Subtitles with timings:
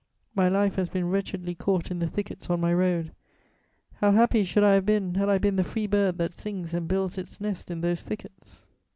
[0.33, 3.11] My life has been wretchedly caught in the thickets on my road;
[3.97, 6.87] how happy should I have been, had I been the free bird that sings and
[6.87, 8.65] builds its nest in those thickets!